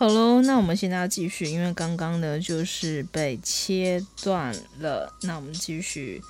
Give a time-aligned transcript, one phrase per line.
[0.00, 5.12] 好喽，那我们现在要继续，因为刚刚呢就是被切断了。
[5.20, 6.22] 那我们继续，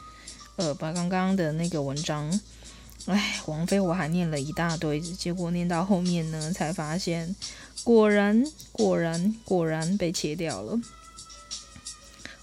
[0.57, 2.29] 呃，把刚刚的那个文章，
[3.07, 7.37] 哎，王菲我还念了一大堆，结果念到后面呢，才发现
[7.85, 10.77] 果然果然果然被切掉了。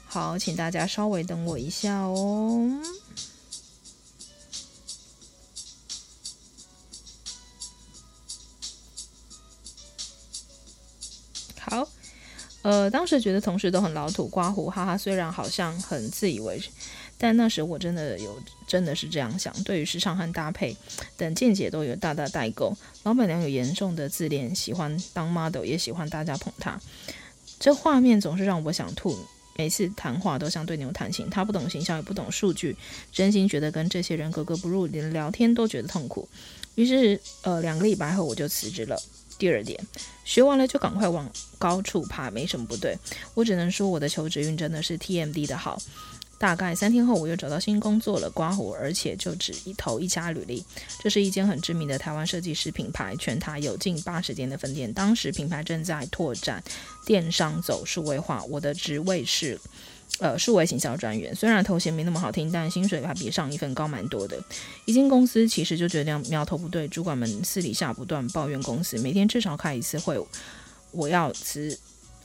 [0.06, 2.72] 好，请大家稍微等我一下哦。
[12.68, 14.98] 呃，当时觉得同事都很老土、刮胡，哈哈。
[14.98, 16.68] 虽然好像很自以为是，
[17.18, 19.54] 但那时我真的有真的是这样想。
[19.64, 20.76] 对于时尚和搭配
[21.16, 22.76] 等见解都有大大代沟。
[23.04, 26.78] 老板娘有严重的自恋，喜欢当 model，也喜欢大家捧她。
[27.58, 29.18] 这画面总是让我想吐。
[29.56, 32.76] 每次谈话都像对牛弹琴，他不懂形象，也不懂数据，
[33.14, 36.28] 真心觉得跟这些人格格不入，连聊天都觉得痛苦。
[36.76, 39.02] 于是，呃，两个礼拜后我就辞职了。
[39.38, 39.80] 第二点，
[40.24, 42.98] 学完了就赶快往高处爬，没什么不对。
[43.34, 45.82] 我只能说，我的求职运真的是 TMD 的好。
[46.40, 50.64] 大概三天后，我又找到新工作了，刮胡，而且就只一投一家履历。
[51.00, 54.94] 这是一间很知名的台湾设计师品牌，全台有近八十间的分店。
[54.94, 56.64] 当时品牌正在拓展
[57.08, 59.60] 电商走数位化，我的职位是
[60.20, 61.36] 呃数位行销专员。
[61.36, 64.38] 虽然头衔没那么好听，但薪水还比上一份高蛮多的。
[64.86, 70.18] 一进公司其实就觉得苗头不对，主管们私底下不断抱怨公司，每天至少开一次会，
[70.92, 71.78] 我要辞。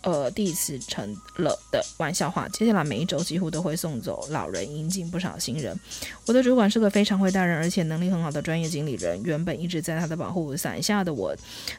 [0.05, 2.49] 呃，第一次成了的玩笑话。
[2.49, 5.79] 接下来每一周几乎都会送走老人，引进不少新人。
[6.27, 9.23] 我的主管是个非常会带人，而且能力很好的专业经理人。
[9.23, 11.33] 原本一直在他的保护伞下的我，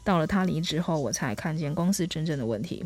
[0.05, 2.85] 到了他离职后，我才看见公司真正的问题。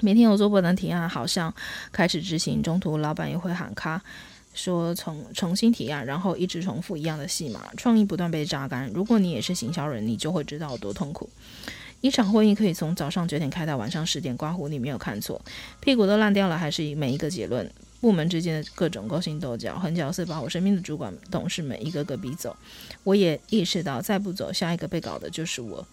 [0.00, 1.52] 每天有做不能提案，好像
[1.90, 4.00] 开始执行，中途老板也会喊卡，
[4.54, 8.88] 说重重新提案，然后一直重复一样的戏码，创意不断被榨干。
[8.94, 11.28] 如果你也是行销人，你就会知道有多痛苦。
[12.00, 15.40] 一场会议可以从早上九点开到晚上十点，刮胡你没有看错，
[15.80, 17.68] 屁股都烂掉了，还是每一个结论，
[18.00, 22.56] 部门之间的各种勾心斗角，狠角色把我身边的主管、董事们一个个逼走。
[23.02, 25.84] 我也意识到，再不走，下一个被搞的就是我。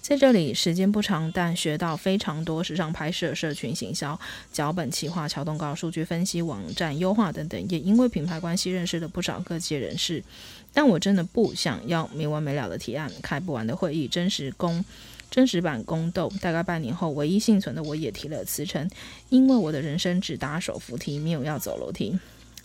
[0.00, 4.18] 在这里时间不长，但学到非常多：时尚拍摄、社群行销、
[4.52, 7.68] 脚本企划、桥动稿、数据分析、网站优化等等。
[7.68, 10.24] 也因为品牌关系认识了不少各界人士。
[10.72, 14.84] 但我真的不想要没完没了的提案，开不完的会议，真实攻。
[15.30, 18.90] 真实版宫斗，大概半年后，唯一幸存的我也提了辞呈，
[19.28, 22.18] 因为我的人生只搭手扶梯，没有要走楼梯。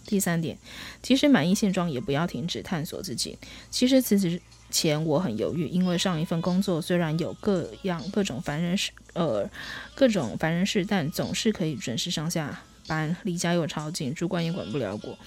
[0.08, 0.58] 第三点，
[1.02, 3.38] 即使满意现状，也不要停止探索自己。
[3.70, 9.50] 其实辞职前我很犹豫，因为上一份工作虽然有各样各种烦人事，呃，
[9.94, 15.18] 各种烦人事，但总是可以准时上下班，离家又超近，主管也管不了我。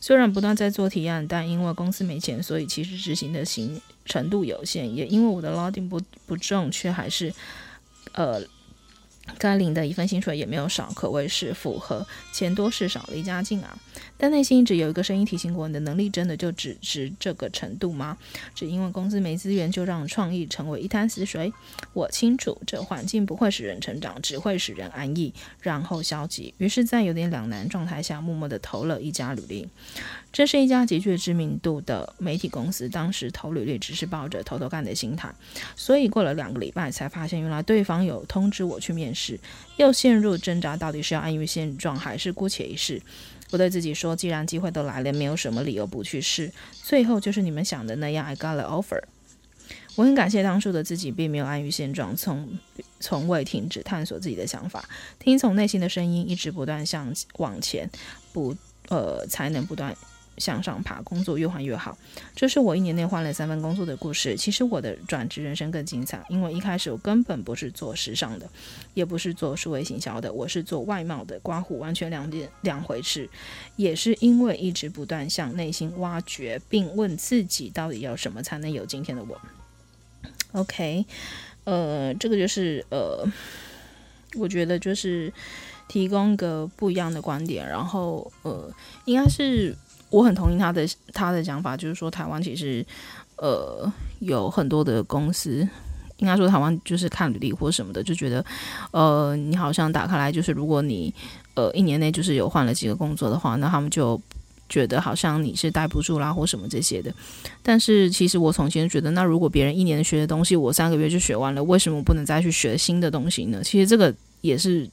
[0.00, 4.94] 虽然不断在做提案，但因为公司没钱，所以其实执行的行程度有限。
[4.94, 7.32] 也因为我的 loading 不不正确还是，
[8.12, 8.42] 呃。
[9.38, 13.78] 该领的一份薪水也没有少，可谓是符合钱多事少离家近啊。
[14.18, 18.16] 但内心一直有一个声音提醒过：你的能力真的就只值这个程度吗？
[18.54, 21.52] 只因为公司没资源，就让创意成为一滩死水？
[21.92, 26.54] 我清楚，这环境不会使人成长，只会使人安逸，然后消极。
[26.58, 29.68] 于是，在有点两难状态下，默默地投了一家履历。
[30.32, 32.88] 这是一家极具知名度的媒体公司。
[32.88, 35.34] 当时投履历只是抱着偷偷干的心态，
[35.74, 39.14] 所以过了两个礼拜才发现，原来对方有通知我去面，
[39.76, 43.00] 又陷入挣扎，到底是要安于现状，还是姑且一试？
[43.50, 46.52] 我对自己说，既然机会都来了，没有什么理由不去试。
[46.72, 49.00] 最后就是你们想的那样，I got the offer。
[49.94, 52.58] 我很感谢当初的自己，并没有安于现状，从
[53.00, 54.88] 从未停止探索自己的想法，
[55.18, 57.88] 听从内心的声音，一直不断向往前，
[58.32, 58.54] 不
[58.88, 59.96] 呃才能不断。
[60.38, 61.96] 向上爬，工作越换越好。
[62.34, 64.36] 这是我一年内换了三份工作的故事。
[64.36, 68.48] 其实我的转职人生更精彩，因为一开始我根本不是做时尚的，
[68.94, 73.28] 也不是做数位行销的，我是做外贸的，刮胡完全两件两回事。
[73.76, 79.40] 也是因为一直不断向内心挖掘，并问自己到底要什么才能有今天的我。
[80.52, 81.04] OK，
[81.64, 83.26] 呃，这个就是呃，
[84.34, 85.32] 我觉得就是
[85.88, 88.70] 提供个不一样的观点，然后呃，
[89.06, 89.74] 应该是。
[90.10, 92.84] 我很同意他的他的讲法，就是说台湾其实，
[93.36, 95.68] 呃，有很多的公司，
[96.18, 98.44] 应该说台湾就是看履历或什么的，就觉得，
[98.92, 101.12] 呃，你好像打开来就是，如果你
[101.54, 104.20] 呃一年内就是有换了几个工作的话，那他们就
[104.68, 107.12] 觉得好像你是待不住啦或什么这些的。
[107.62, 113.60] 但是其实我从前觉得，那如果别人一年学的东西我三个月就学完了，为什么不能再去学新的东西呢？
[113.62, 114.88] 其实这个也是。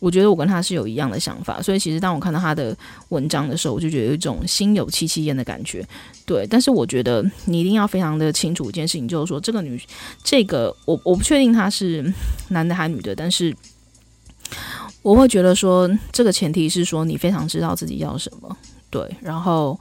[0.00, 2.76] 我觉得我跟他是有一样的想法，所以其实当我看到他的
[3.08, 5.86] 文章的时候，我就觉得有一种心有戚戚焉的感觉。
[6.24, 9.80] 对，但是我觉得你一定要非常的清楚一件事情，就是说这个女，
[10.22, 12.12] 这个我我不确定他是
[12.48, 13.54] 男的还是女的，但是
[15.02, 18.56] 我会觉得说这个前提是说你非常知道自己要什么，
[18.90, 19.78] 对，然后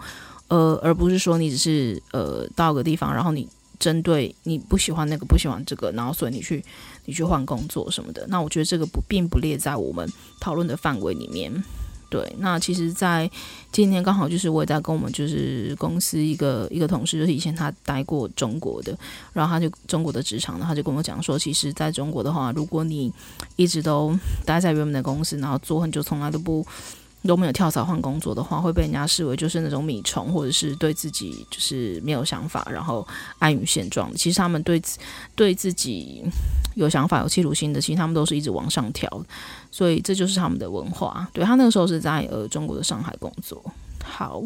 [0.47, 3.47] 呃，而不是说你只是呃到个地方，然后你。
[3.79, 6.63] 针对你不喜欢那个，不喜欢这个，然后所以你去
[7.06, 11.51] 你去换工作什么的，那我觉得这个不并不列在我们讨论的范围里面。
[12.09, 13.29] 对，那其实，在
[13.69, 18.97] 今天刚好就是我也在跟我们就是公司一个一个同事，就是以前他待过中国的，
[19.33, 23.12] 然后他就中国的职场，他就跟我讲说，其实在中国的话，如果你
[23.57, 26.65] 一直都待在原本的公司，然后做很久，从来都不。
[27.23, 33.05] 都没有跳槽换工作的话，会被人家视为就是那种米虫，或者是对自己就是没有想法，然后
[33.39, 34.13] 安于现状。
[34.15, 34.81] 其实他们对
[35.35, 36.23] 对自己
[36.75, 39.09] 有想法、有企图心的，其实他们都是一直往上跳。
[39.71, 41.27] 所以这就是他们的文化。
[41.33, 43.63] 对，他那个时候是在呃中国的上海工作。
[44.03, 44.41] 好，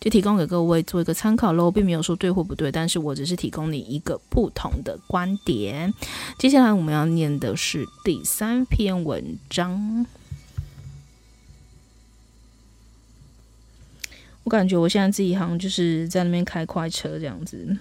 [0.00, 5.92] 就提供给各位做一个参考喽，并没有说对或不对，但是我只是提供你一个不同的观点。
[6.38, 10.06] 接下来我们要念的是第三篇文章。
[14.44, 17.76] 我感觉我现在自己好像就是在那边开快车这样子。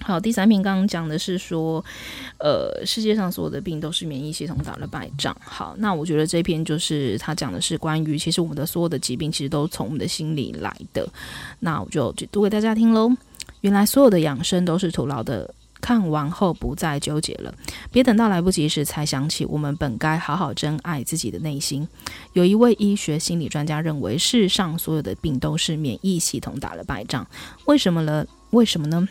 [0.00, 1.84] 好，第三篇刚刚讲的是说，
[2.38, 5.36] 呃，世界上所有的病都是免疫系统打了败仗。
[5.40, 11.08] 好，那我觉得这篇就是他讲的是关于，其实我们的所有的疾病其实都从我们的心里来的。
[11.58, 13.10] 那我就就读给大家听喽。
[13.62, 15.52] 原来所有的养生都是徒劳的。
[15.80, 17.54] 看完后不再纠结了，
[17.90, 21.86] 别等到来不及时才想起，我们本该好好珍爱自己的内心。
[22.32, 27.26] 有一位医学心理专家认为，世上所有的病都是免疫系统打了败仗。
[27.66, 28.26] 为什么呢？
[28.50, 29.08] 为什么呢？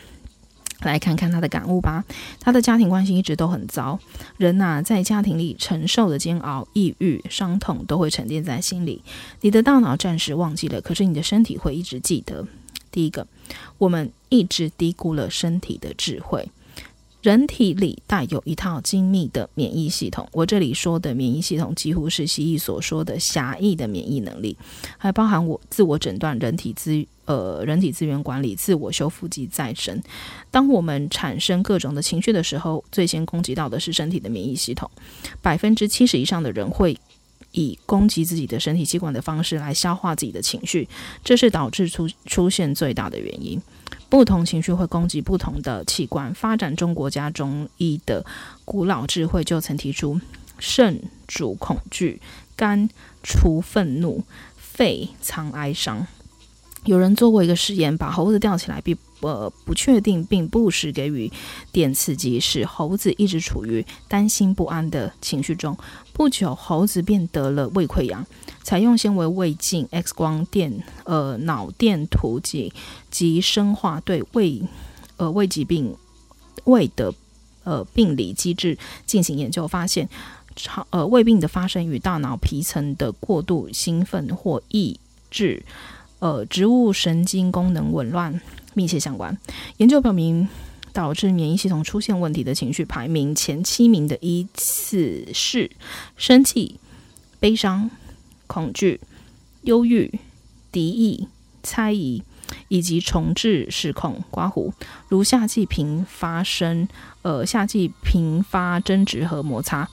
[0.82, 2.04] 来看看他的感悟吧。
[2.38, 3.98] 他的家庭关系一直都很糟，
[4.36, 9.02] 人呐、在家庭里承受的煎熬、抑郁、伤痛都会沉淀在心里。
[9.40, 12.46] 你的大脑暂时忘记了，可是你的身体会一直记得。
[12.92, 13.26] 第一个，
[13.78, 16.48] 我们一直低估了身体的智慧。
[17.20, 24.56] 人体里带有一套精密的免疫系统，我这里说的免疫系统几乎是西医所说的狭义的免疫能力，
[24.96, 30.00] 还包含我自我诊断、人体资呃人体资源管理、自我修复及再生。
[30.50, 34.88] 当我们产生各种的情绪的时候，最先攻击到的是身体的免疫系统。
[35.42, 36.96] 百分之七十以上的人会
[37.50, 40.88] 以攻击自己的身体器官的方式来消化自己的情绪，
[41.24, 43.60] 这是导致出出现最大的原因。
[44.08, 46.32] 不同情绪会攻击不同的器官。
[46.34, 48.24] 发展中国家中医的
[48.64, 50.20] 古老智慧就曾提出：
[50.58, 52.20] 肾主恐惧，
[52.56, 52.88] 肝
[53.22, 54.24] 除愤怒，
[54.56, 56.06] 肺藏哀伤。
[56.84, 61.30] 有人做过一个实验，把猴子吊起来，并呃不确定并不时给予
[61.72, 65.76] 电刺激，使猴子一直处于担心不安的情绪中。
[66.12, 68.26] 不久，猴子便得了胃溃疡。
[68.62, 72.72] 采用纤维胃镜、X 光电、呃脑电图及
[73.10, 74.62] 及生化对胃
[75.16, 75.96] 呃胃疾病
[76.64, 77.14] 胃的
[77.64, 78.76] 呃病理机制
[79.06, 80.06] 进行研究，发现
[80.54, 85.00] 超呃胃病的发生与大脑皮层的过度兴奋或抑
[85.30, 85.64] 制
[86.18, 88.38] 呃植物神经功能紊乱
[88.78, 89.36] 密切相关。
[89.78, 90.48] 研究表明，
[90.92, 95.68] 导致免疫系统出现问题的情绪排名前七名的依次是
[96.16, 96.78] 生气、
[97.40, 97.90] 悲伤、
[98.46, 99.00] 恐惧、
[99.62, 100.20] 忧郁、
[100.70, 101.26] 敌意、
[101.64, 102.22] 猜疑
[102.68, 104.72] 以及重置失控、刮胡。
[105.08, 106.86] 如夏季频发生，
[107.22, 109.88] 呃，夏季频发争执和摩擦，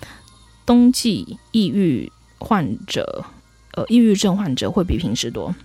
[0.63, 3.25] 冬季抑郁患者，
[3.74, 5.56] 呃，抑郁症患者会比平时多。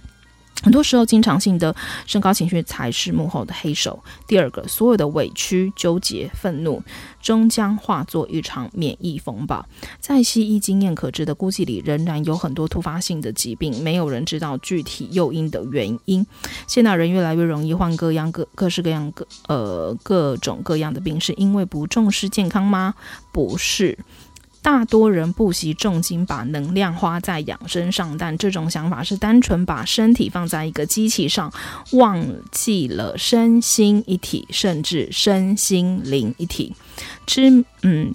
[0.63, 1.75] 很多时候，经常性的
[2.07, 4.03] 升高情绪才是幕后的黑手。
[4.27, 6.83] 第二个，所有的委屈、纠结、愤怒，
[7.23, 9.65] 终将化作一场免疫风暴。
[9.99, 16.27] 在西医经验可知的估计里，仍然有很多突发性的疾病，没有人知道具体诱因的原因。
[16.67, 22.95] 现代人越来越容易患各样各各式各样各呃各种各样的病，是因为不重视健康吗？
[23.33, 23.99] 不是。
[24.63, 31.53] 大多人不惜重金把能量花在养生上，但这种想法是单纯把身体放在一个机器上，
[31.93, 36.75] 忘记了身心一体，甚至身心灵一体。
[37.27, 38.13] 知嗯，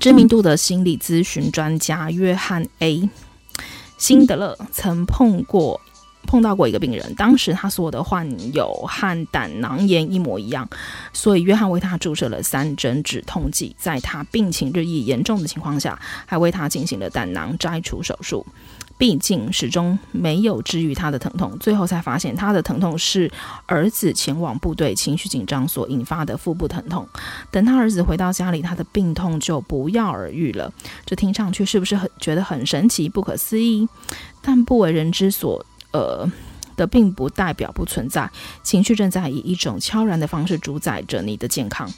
[0.00, 3.08] 知名度的心理咨询专家约翰 A.
[3.96, 5.80] 辛德勒曾碰过。
[6.28, 10.68] 碰到过一个病人，当时他所有的患有和胆囊炎一模一样，
[11.14, 18.46] 所以约翰为他注射了三针止痛剂，在他病情日益严重的情况下，还为他进行了胆囊摘除手术。
[18.98, 23.30] 毕竟始终没有治愈他的疼痛，最后才发现他的疼痛是
[23.66, 27.08] 儿子前往部队情绪紧张所引发的腹部疼痛。
[27.52, 30.72] 等他儿子回到家里，他的病痛就不药而愈了。
[31.06, 33.88] 这听上去是不是很觉得很神奇、不可思议？
[34.42, 36.30] 但不为人知所呃。
[36.76, 38.30] 的并不代表不存在，
[38.62, 41.92] 情绪正在以一种悄然的方式主宰着你的健康。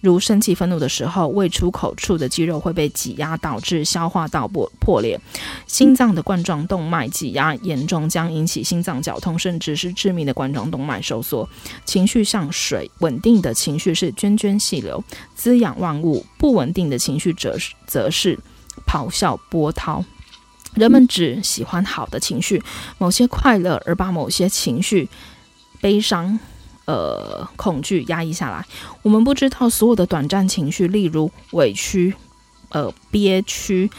[0.00, 5.18] 如生气、愤怒的时候，胃出口处的肌肉会被挤压，导致消化道破破裂；
[5.66, 11.48] 心脏的冠状动脉挤压严重，将引起心脏绞痛，甚至是致命的冠状动脉收缩。
[11.84, 15.02] 情绪像水，稳定的情绪是涓涓细流，
[15.34, 18.38] 滋养万物；不稳定的情绪则则是
[18.86, 20.04] 咆哮波涛。
[20.74, 22.62] 人们只喜欢好的情绪，
[22.98, 25.08] 某些快乐，而把某些情绪，
[25.80, 26.38] 悲伤、
[26.84, 28.64] 呃，恐惧压抑下来。
[29.02, 32.14] 我们不知道所有的短暂情绪，例如委屈、
[32.68, 33.90] 呃，憋屈、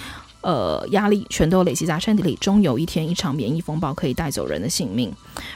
[0.41, 2.35] 呃，压力，全都累积在身体里。
[2.35, 5.13] 终有一天，一场免疫风暴可以带走人的性命。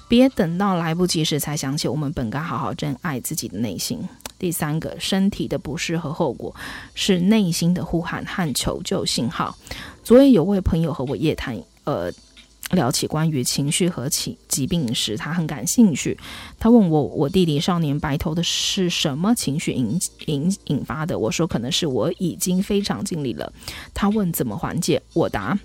[0.07, 4.07] 别等到来不及时才想起，我们本该好好珍爱自己的内心。
[4.38, 6.53] 第三个，身体的不适和后果
[6.93, 9.55] 是内心的呼喊和求救信号。
[10.06, 12.12] 昨天有位朋友和我夜谈，呃，
[12.70, 16.16] 聊起关于情绪和疾疾病时，他很感兴趣。
[16.60, 21.18] 他问我，我弟弟少年白头的是什么情绪引引引发的？
[21.18, 23.52] 我说，可能是我已经非常尽力了。
[23.96, 25.02] 他问怎么缓解？
[25.14, 25.58] 我答。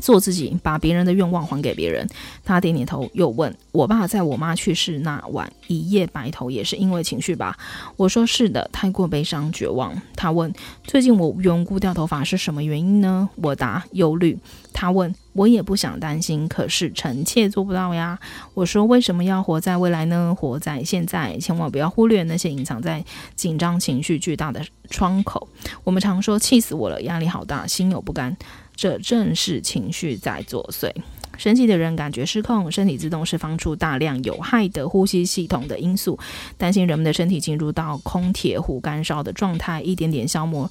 [0.00, 2.08] 做自己，把别人的愿望还给别人。
[2.44, 7.56] 他点点头，又问我爸，在我妈去世那晚一夜白头，也是因为情绪吧？
[7.96, 9.94] 我说是的，太过悲伤绝望。
[10.16, 10.52] 他问
[10.84, 13.28] 最近我无缘故掉头发是什么原因呢？
[13.36, 14.38] 我答忧虑。
[14.72, 18.18] 他问我也不想担心，可是臣妾做不到呀。
[18.54, 20.34] 我说为什么要活在未来呢？
[20.36, 23.04] 活在现在，千万不要忽略那些隐藏在
[23.36, 25.48] 紧张情绪巨大的窗口。
[25.84, 28.36] 我们常说气死我了，压力好大，心有不甘。
[28.76, 30.90] 这正是情绪在作祟。
[31.36, 36.16] 生气的人感觉失控，身体自动释放出大量有害的呼吸系统的因素，
[36.56, 40.70] 担心人们的身体进入到空铁壶干烧的状态，一点点消磨，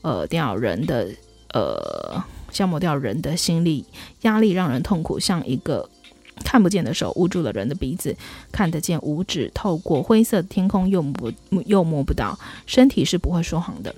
[0.00, 1.08] 呃，掉人的，
[1.54, 3.84] 呃，消磨掉人的心力。
[4.22, 5.88] 压力让人痛苦，像一个
[6.44, 8.16] 看不见的手捂住了人的鼻子，
[8.50, 11.32] 看得见五指透过灰色天空又不
[11.66, 12.36] 又摸不到。
[12.66, 13.94] 身体是不会说谎的。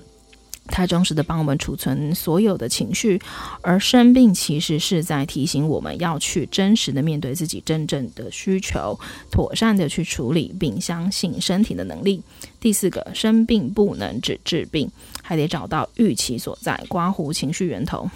[0.67, 3.21] 太忠实的帮我们储存所有的情绪，
[3.61, 12.21] 而生病其实是在提醒我们要去真实的面对自己真正的需求，妥善的去处理，并相信身体的能力。
[12.59, 14.89] 第四个，生病不能只治病，
[15.21, 18.09] 还得找到郁其所在，刮胡情绪源头。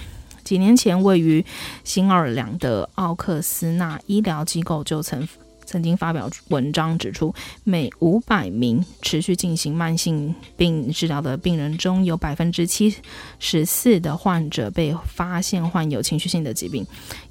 [0.43, 1.45] 几年前，位于
[1.83, 5.27] 新奥尔良的奥克斯纳医疗机构就曾。
[5.69, 7.31] 曾经发表文章指出，
[7.63, 12.91] 每五百名持续进行慢性病治疗的病人中，有百分之七
[13.37, 16.83] 十四的患者被发现患有情绪性的疾病。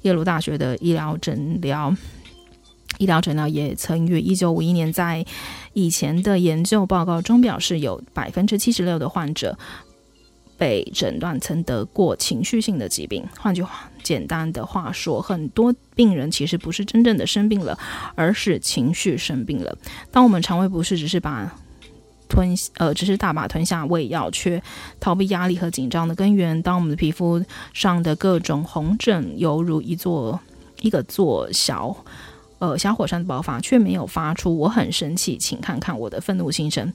[0.03, 1.93] 耶鲁大学的医疗诊疗
[2.97, 5.25] 医疗诊疗也曾于一九五一年在
[5.73, 9.59] 以前的研究报告中表示，有百分之七十六的患者。
[10.59, 13.25] 被诊断曾得过情绪性的疾病。
[13.39, 17.79] 换句话，简单的话说，很多病人其实不是真正的生病了，
[18.13, 19.75] 而是情绪生病了。
[20.11, 21.51] 当我们肠胃不适，只是把
[22.27, 24.61] 吞呃，只是大把吞下胃药，却
[24.99, 26.61] 逃避压力和紧张的根源。
[26.61, 30.39] 当我们的皮肤上的各种红疹犹如一座
[30.81, 31.95] 一个座小
[32.59, 36.93] 呃小火山的爆发，却没有发出“我很生气，请看看我的愤怒心声”。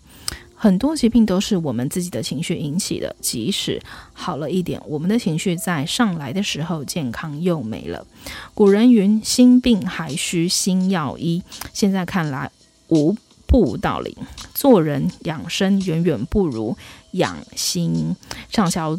[0.64, 3.78] 很多疾病都是我们自己的情绪引起的，即使
[4.14, 8.06] 好了一点，我们的情绪在上来的时候，健康又没了。
[8.54, 11.42] 古人云：“心病还需心药医。”
[11.74, 12.50] 现在看来
[12.88, 13.14] 无
[13.46, 14.16] 不无道理。
[14.54, 16.74] 做人养生远远不如
[17.10, 18.16] 养心。
[18.50, 18.98] 畅销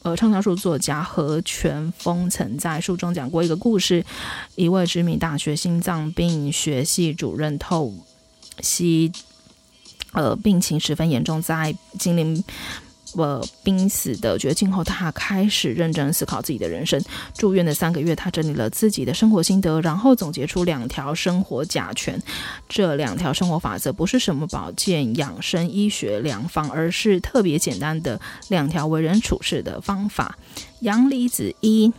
[0.00, 4.02] 呃畅销书作家何全峰曾在书中讲过一个故事：
[4.54, 7.92] 一位知名大学心脏病学系主任透
[8.60, 9.12] 析。
[10.12, 12.44] 呃，病情十分严重，在经历
[13.14, 17.02] 呃濒死的绝境后，他开始认真思考自己的人生。
[17.34, 22.18] 住院的三个月，他整理了自己的生活心得，然后总结出两条生活甲醛。
[22.68, 30.38] 这两条生活法则不是什么保健养生医学良方，而是特别简单的两条为人处事的方法。
[30.80, 31.92] 阳离子一，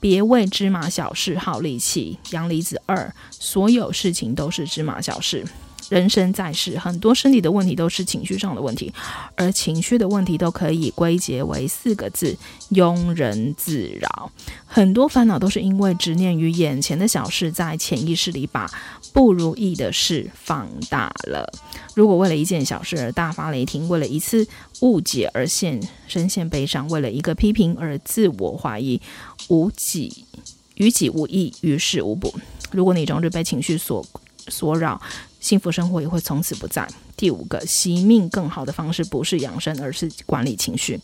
[0.00, 5.44] 别为芝麻小事耗力气；阳离子二，所有事情都是芝麻小事。
[5.92, 8.90] 人生在世，很多身体的问题都是情绪上的问题，
[9.36, 12.34] 而情绪的问题都可以归结为四个字：
[12.70, 14.32] 庸人自扰。
[14.64, 18.66] 很多烦恼都是因为执念于眼前的小事，在潜意识里把
[19.12, 21.52] 不如意的事放大了。
[21.94, 24.48] 如果为了一件小事而大发雷霆，为了一次
[24.80, 28.98] 误解而陷深陷悲伤，为了一个批评而自我怀疑，
[29.48, 30.24] 无己。
[30.76, 32.32] 于己无益，于事无补。
[32.70, 34.04] 如果你终日被情绪所
[34.48, 34.98] 所扰，
[35.42, 36.88] 幸福生活也会从此不在。
[37.16, 40.98] 第五个，惜命更好的方式不是养生，而是管理情绪。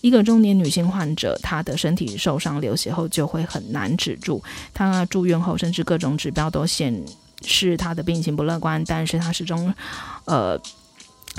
[0.00, 4.42] 一个中年女性患者，她的身体受伤流血后就会很难止住。
[4.72, 7.04] 她住院后，甚至各种指标都显
[7.44, 9.74] 示她的病情不乐观，但是她始终，
[10.24, 10.58] 呃，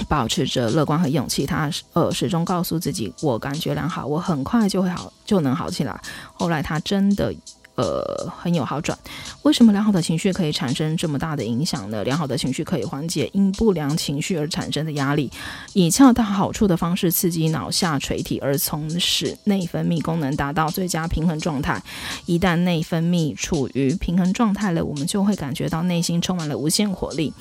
[0.09, 1.45] 保持着乐观和勇气。
[1.45, 5.99] 她呃始终告诉自己，我感觉良好，我很快就会好，就能好起来。
[6.33, 7.33] 后来她真的。
[7.75, 8.97] 呃，很有好转。
[9.41, 12.03] 为什么良好的情绪可以产生这么大的影响呢？
[12.03, 15.31] 良好的情绪可以缓解因不良情绪而产生的压力，
[15.73, 21.81] 以恰到好处的方式刺激脑下垂体，而从使内分泌功能达到最佳平衡状态。
[22.27, 27.33] 一旦内分泌处于平衡状态了，我们就会感觉到内心充满了无限活力。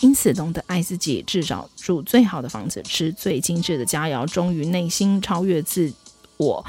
[0.00, 5.92] 因此，懂得爱自己，至少住最好的房子，吃最精致的佳肴，忠于内心，超越自
[6.36, 6.64] 我。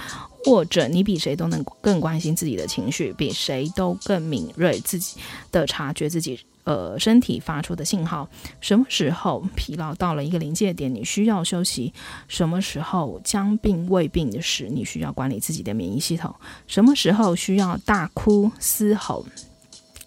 [0.45, 5.17] 或者你比谁都能更关心自己的情绪，比谁都更敏锐自己
[5.51, 8.27] 的察觉自己呃身体发出的信号。
[8.59, 11.93] 什么时候疲劳到了一个临界点，你需要休息；
[12.27, 16.31] 什么时候将病未病的时，你需要管理自己的免疫系统；
[16.67, 19.25] 什么时候需要大哭嘶吼；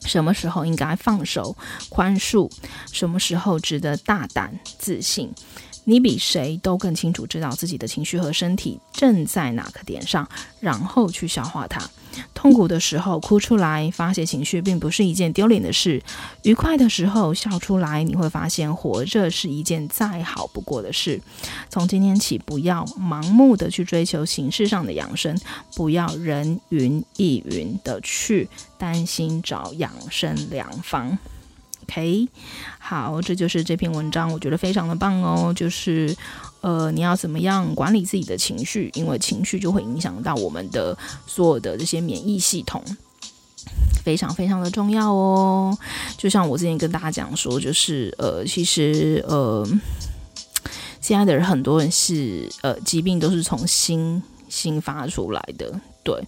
[0.04, 1.56] 什么时候应该放手
[1.88, 2.50] 宽恕；
[2.92, 5.32] 什么时候值得大胆自信。
[5.84, 10.28] 你比谁都更清楚知道自己的情绪和身体正在哪个点上，
[10.60, 11.80] 然后去消化它。
[12.32, 16.00] 痛苦的时候哭出来发泄情绪，并不是一件丢脸的事；
[16.42, 21.20] 愉快的时候笑出来，你会发现活着是一件再好不过的事。
[21.68, 25.36] 从今天起，不要盲目的去追求形式上的养生，
[25.74, 28.48] 不要人云亦云的去
[28.78, 31.18] 担心找养生良方。
[31.84, 32.28] OK，
[32.78, 35.52] 好，这就是这篇文章，我觉得非常的棒哦。
[35.54, 36.16] 就是，
[36.62, 38.90] 呃，你要怎么样管理自己的情绪？
[38.94, 42.82] 因为情绪就会影响到我们的所有的这些免疫系统，
[44.02, 45.76] 非常非常的重要哦。
[46.16, 49.68] 就像我之前跟大家讲说，就是，呃，其实，呃，
[51.02, 54.22] 现在的人很多人是，呃，疾病都是从心
[54.54, 56.22] 新发出来的，对。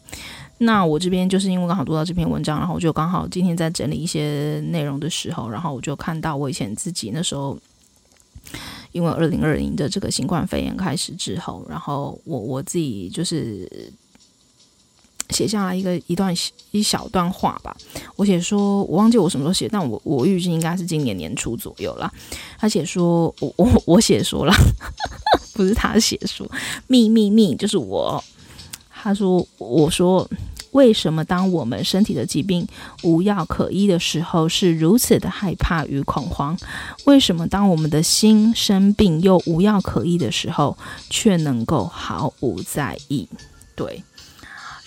[0.59, 7.56] 那我这边就是因为刚好读到这篇文章，然后我就刚好今天在整理一些内容的时候，然后我就看到我以前自己那时候，
[8.90, 13.71] 因为二零二零的这个新冠肺炎开始之后，然后我我自己就是
[15.31, 16.35] 写下来一个一段
[16.71, 17.77] 一小段话吧。
[18.17, 22.12] 我写说，我忘记我什么时候写，但我我预计应该是今年年初左右啦。
[22.59, 24.53] 他写说，我我我写说了，
[25.55, 26.51] 不是他写说，
[26.87, 28.23] 秘密密就是我。
[28.99, 30.29] 他说：“我说，
[30.73, 32.67] 为什么当我们身体的疾病
[33.05, 36.59] 无药可医的时候，是如此的害怕与恐慌？
[37.05, 40.77] 为什么当我们的心生病又无药可医的时候，
[41.09, 43.29] 却能够毫无在意？
[43.77, 44.03] 对，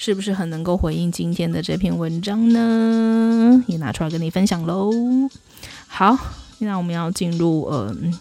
[0.02, 3.62] 是不是很能够回应今天的这篇文章呢？
[3.68, 4.90] 也拿出来跟你分享喽。
[5.88, 6.18] 好，
[6.60, 8.18] 那我们要进入嗯。”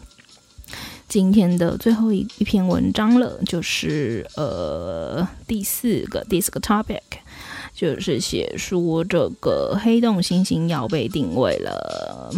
[1.07, 7.01] 今天的最后一一篇文章了，就是呃第四个第四个 topic，
[7.73, 12.35] 就是写说这个黑洞星星要被定位了。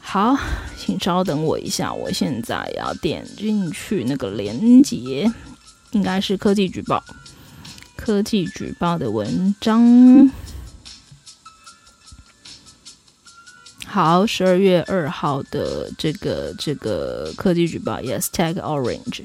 [0.00, 0.36] 好，
[0.76, 5.32] 请稍等我一下，我现在要点进去那个链接，
[5.92, 7.02] 应该是科技举报，
[8.04, 10.30] 科技举报的文章。
[13.86, 19.24] 好，十二月二号的这个这个科技举报，Yes, Tech Orange，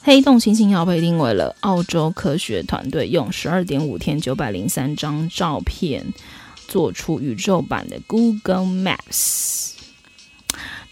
[0.00, 1.54] 黑洞星星要被定位了。
[1.60, 6.14] 澳洲科学团队用十二点五天九百零三张照片，
[6.66, 9.75] 做出宇宙版的 Google Maps。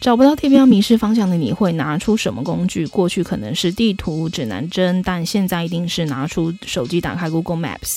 [0.05, 2.87] 找不到地标、迷失方向的你会拿出什么工具？
[2.89, 7.97] 过去可能是地图、指南针，但现在一定是拿出手机，打开 Google Maps。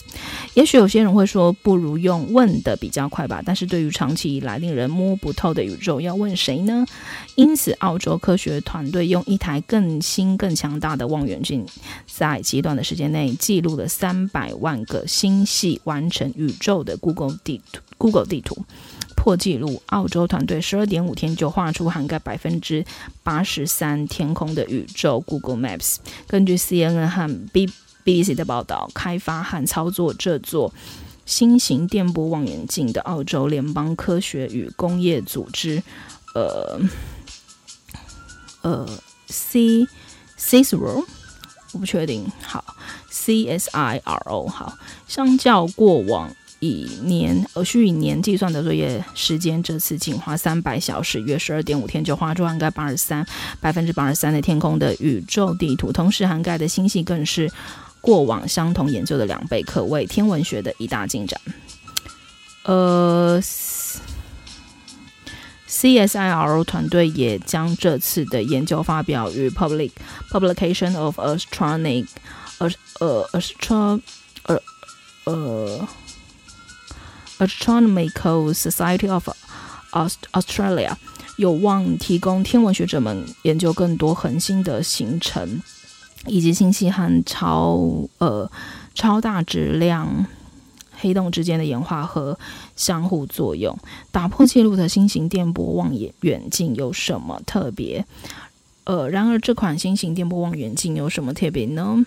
[0.53, 3.41] 也许有些人会说，不如用问的比较快吧。
[3.45, 6.85] 但是对于长期以来令人摸不透的宇宙，要问谁呢？
[7.35, 11.65] 因此，澳洲科学团队用一台更新、更强大的望远镜，
[12.09, 17.81] 在极短的时间内记录了三百万个星系，完成宇宙的 Google 地图。
[17.97, 18.63] Google 地图。
[19.27, 22.85] 破纪录，澳洲团队十二点五天就画出涵盖百分之
[23.23, 25.19] 八十三天空的宇宙。
[25.19, 30.73] Google Maps 根据 CNN 和 BBC 的报道，开发和操作这座
[31.25, 35.83] 新型电波望远镜的澳洲联邦科学与工业组织，
[36.33, 36.79] 呃
[38.61, 38.87] 呃
[39.27, 39.85] ，C
[40.39, 41.03] CSIRO，
[41.73, 42.31] 我不确定。
[42.41, 42.63] 好
[43.11, 46.33] ，CSIRO，好，相较过往。
[46.59, 53.25] 以年而需以年计算的作业时间，这次仅花三百小时，约十二点五天就画出涵盖八十三
[53.61, 57.51] 百分之八十三的天空的宇宙地图，同时涵盖的星系更是
[58.01, 61.39] 过往相同研究的两倍，可谓天文学的一大进展。
[62.63, 63.39] 呃
[65.69, 69.91] ，CSIRO 团队也将这次的研究发表于 Public
[70.31, 72.07] Publication of Astronomic
[72.57, 74.01] 呃呃 Astro
[74.43, 74.59] 呃
[75.25, 75.87] 呃
[77.39, 79.29] Astronomical Society of
[79.91, 80.95] Australia，
[81.37, 85.61] 有望提供天文学者们研究更多恒星的形成，
[86.25, 88.51] 以及星系和超呃
[88.93, 90.25] 超大质量
[90.91, 92.37] 黑洞之间的演化和
[92.75, 93.77] 相互作用。
[94.11, 98.05] 打破记录的新型电波望远镜有什么特别？
[98.83, 102.03] 呃，然而这款新型电波望远镜有什么特别呢？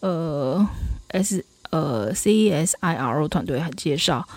[0.00, 0.66] 呃
[1.08, 4.28] ，S 呃，CESIRO 团队还介绍，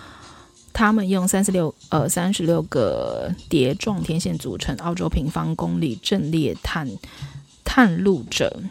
[0.72, 6.88] 他们用三十六呃三十六个碟状天线组成澳洲平方公里阵列探
[7.62, 8.62] 探路者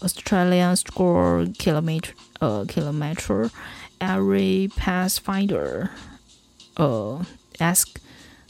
[0.00, 3.48] Australian Square Kilometre 呃 Kilometre
[4.00, 5.88] Array Pathfinder
[6.74, 7.24] 呃
[7.58, 7.86] Ask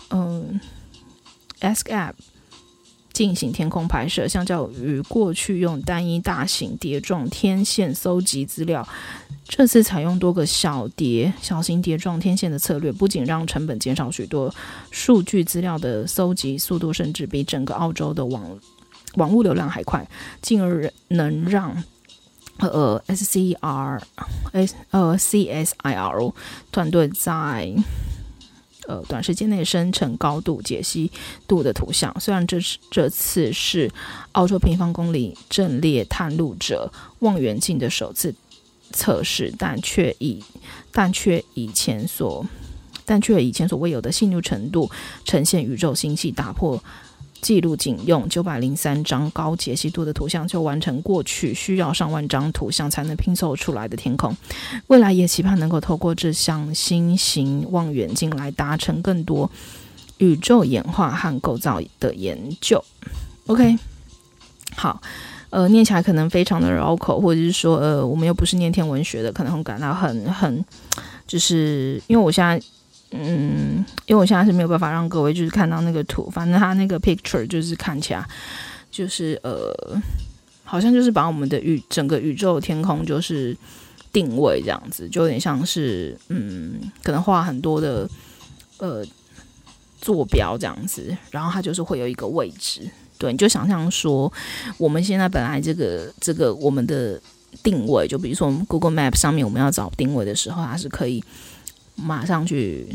[0.09, 0.59] 嗯
[1.61, 2.15] Ask App。
[3.13, 8.85] 进行天空拍摄，相较于过去用单一大型碟状天线搜集资料，
[9.47, 14.53] 这次采用多个小碟、小型碟状天线的策略，不仅让成本减少许多，
[14.91, 18.59] 数据资料的搜集速度甚至比整个澳洲的网
[19.15, 20.09] 网物流量还快，
[20.41, 21.85] 进而能让
[22.59, 24.03] 呃 S C R
[24.53, 26.35] S 呃 C S I R O
[26.73, 27.75] 团队在。
[28.87, 31.11] 呃，短时间内生成高度解析
[31.49, 32.15] 度的图像。
[32.21, 33.91] 虽然这是这次是
[34.33, 38.35] 澳洲平方公里阵列探路者望远镜的首次
[38.95, 40.43] 测试，但却以
[40.91, 42.47] 但却以前所
[43.05, 44.91] 但却以前所未有的细腻程度
[45.27, 46.83] 呈现宇宙星系，打破。
[47.43, 54.35] 记录仅用九百零三张高解析度的图像就完成过去需要上万张图像才能拼凑出来的天空。
[54.87, 59.51] 未来也期盼能够透过这项新型望远镜来达成更多
[60.17, 62.83] 宇宙演化和构造的研究。
[63.45, 63.77] OK，
[64.75, 65.03] 好，
[65.55, 70.65] 呃，念起来可能非常的绕口，或者是说，呃，我们又不是念天文学的，可能会感到很很，
[71.27, 72.61] 就是因为我现在。
[73.17, 78.27] 嗯，因为我现在是没有办法让各位就是看到那个图，反正它那个 picture 就是看起来
[78.91, 79.73] 就是呃，
[80.65, 83.57] 好像就是把我们的宇整个宇宙天空就是
[84.13, 88.09] 定位这样子，就有点像是嗯，可能画很多的
[88.79, 89.05] 呃
[90.01, 92.81] 坐标这样子，然后它就是会有一个位置，
[93.19, 94.33] 对，你就想象说
[94.79, 97.21] 我们现在本来这个这个我们的
[97.63, 101.23] 定位，就比如说我们 Google Map 上面我们要找定位的时候，它是可以。
[101.97, 102.89] 马上去，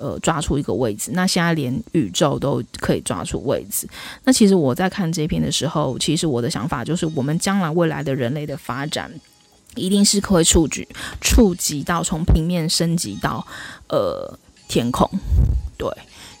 [0.00, 1.12] 呃，抓出一个位置。
[1.14, 3.88] 那现在连宇宙都可以抓出位置。
[4.24, 9.08] 那其实我在看这篇的时候，其实我的想法就是，我们将来未来的人类的发展，
[9.76, 10.84] 一定是会触及
[11.20, 13.46] 触及到从平面升级到
[13.88, 15.08] 呃天空。
[15.78, 15.88] 对，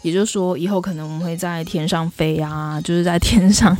[0.02, 3.76] 也就是说，以后可能我们会在天上飞啊，就是在天上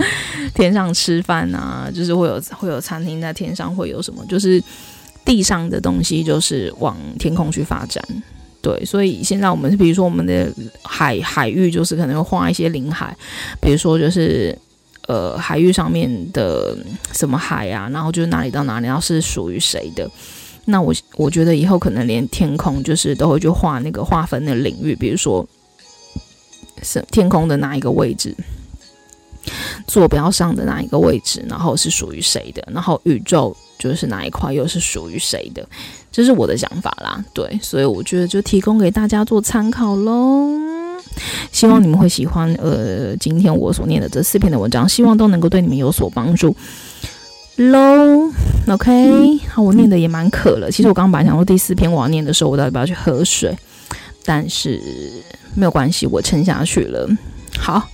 [0.54, 4.62] 天上吃饭啊，就是会有会有餐厅在天上，会有什么就是。
[5.26, 8.04] 地上的东西就是往天空去发展，
[8.60, 13.16] 对，所以现在我们比如说我们的海海域就是可能会画一些领海，
[13.58, 14.54] 比如说就是
[15.08, 16.76] 呃海域上面的
[17.14, 20.06] 什么海啊，然后就是哪里到哪里，然后是属于谁的。
[20.66, 25.48] 那我我觉得以后可能连天空就是都会去画那个划分的领域，比如说
[26.82, 28.34] 是天空的哪一个位置，
[29.86, 33.56] 坐标上的哪一个位置，然后是属于谁的，然后宇宙。
[33.76, 35.66] 就是哪一块又是属于谁的，
[36.10, 37.22] 这是我的想法啦。
[37.34, 40.48] 对，所以我觉得就提供给大家做参考喽。
[41.52, 46.56] 希望你们会喜欢呃，今天我所念的这四篇的文章，希望都能够对你们有所帮助
[47.56, 48.32] 喽。
[48.68, 50.70] OK，好，我念的也蛮渴了。
[50.70, 53.54] 其实我刚刚本来想说第四篇我要念的时候，我到底要不要去喝水？
[54.24, 54.80] 但是
[55.54, 57.08] 没有关系，我撑下去了。
[57.58, 57.88] 好，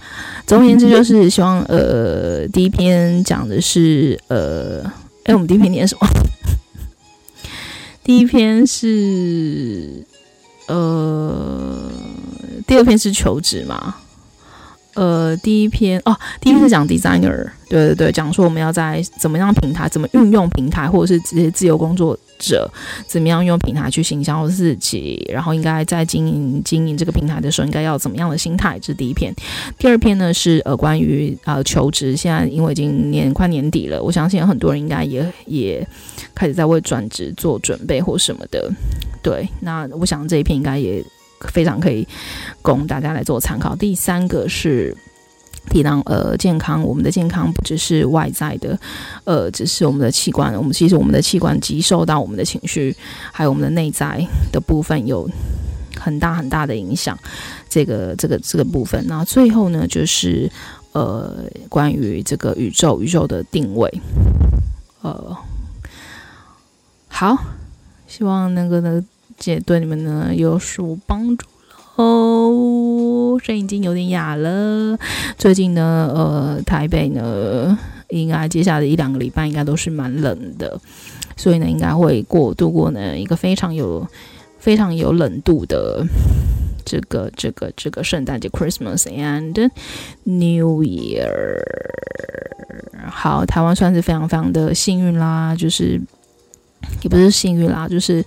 [0.46, 4.82] 总而言之就是希望呃，第一篇讲的是呃。
[5.24, 6.08] 哎，我们第一篇念什么？
[8.02, 10.02] 第一篇是
[10.66, 11.92] 呃，
[12.66, 13.96] 第二篇是求职嘛？
[15.00, 22.70] 呃，第一篇哦，第一篇是讲 designer，对对对，讲说我们要在怎么样平台，怎么运用平台，或者是这些自由工作者
[23.06, 28.78] 怎么样用平台去行销自己，然后应该在经营经营这个平台的时候，应该要怎么样的心态？
[28.78, 29.34] 这是第一篇。
[29.78, 35.88] 第二篇呢是呃关于呃求职，现在因为已经年快年底了，我相信很多人应该也也
[36.34, 38.70] 开始在为转职做准备或什么的。
[39.22, 41.02] 对，那我想这一篇应该也。
[41.48, 42.06] 非常可以
[42.62, 43.74] 供大家来做参考。
[43.74, 44.96] 第三个是
[45.70, 48.78] 提到呃健康，我们的健康不只是外在的，
[49.24, 52.96] 呃，只是我们的器官，我们其实我们的器官极受到我们的情绪，
[53.32, 55.28] 还有我们的内在的部分有
[55.96, 57.16] 很大很大的影响。
[57.68, 60.50] 这个这个这个部分，那最后呢，就是
[60.92, 64.00] 呃关于这个宇宙宇宙的定位，
[65.02, 65.36] 呃，
[67.06, 67.36] 好，
[68.08, 69.04] 希望那个呢，
[69.40, 71.48] 姐对你们呢有所帮助
[71.96, 73.38] 喽。
[73.42, 74.96] 声音已经有点哑了。
[75.36, 77.76] 最近呢，呃，台北呢，
[78.08, 80.78] 应该接下来的一两个礼拜应该都是蛮冷的，
[81.36, 84.06] 所以呢，应该会过度过呢一个非常有
[84.58, 86.04] 非常有冷度的
[86.84, 89.70] 这个这个这个圣诞节 Christmas and
[90.24, 91.30] New Year。
[93.08, 96.00] 好，台湾算是非常非常的幸运啦，就是
[97.02, 98.24] 也不是幸运啦，就是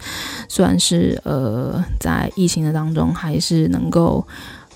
[0.48, 4.26] 算是呃在疫情的当中还是能够。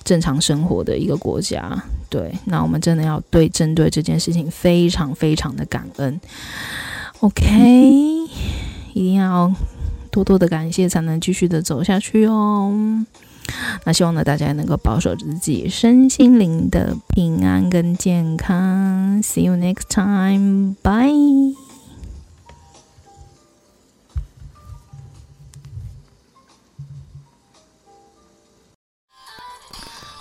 [0.04, 6.18] 正常生活的一个国家，对，那我们真的要对针对这件事情非常非常的感恩
[7.20, 7.44] ，OK，
[8.96, 9.54] 一定要
[10.10, 12.74] 多多的感谢，才能继续的走下去哦。
[13.84, 19.22] 那希望呢，大家能够保守自己身心灵的平安跟健康。
[19.22, 21.67] See you next time, bye.